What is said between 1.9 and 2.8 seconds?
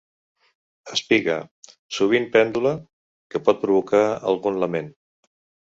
sovint pèndula,